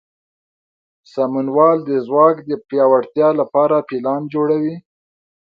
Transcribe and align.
سمونوال 1.13 1.77
د 1.89 1.91
ځواک 2.07 2.37
د 2.49 2.51
پیاوړتیا 2.67 3.29
لپاره 3.39 3.85
پلان 3.89 4.21
جوړوي. 4.33 4.75